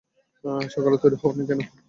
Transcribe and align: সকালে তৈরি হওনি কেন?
সকালে 0.69 0.97
তৈরি 1.01 1.15
হওনি 1.21 1.43
কেন? 1.49 1.59